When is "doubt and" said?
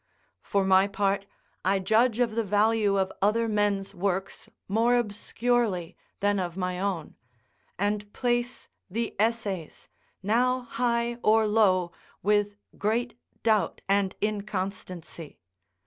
13.43-14.15